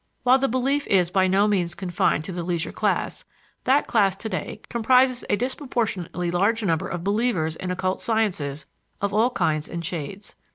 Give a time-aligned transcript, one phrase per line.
[0.23, 3.23] While the belief is by no means confined to the leisure class,
[3.65, 8.65] that class today comprises a disproportionately large number of believers in occult sciences
[8.99, 10.33] of all kinds and shades.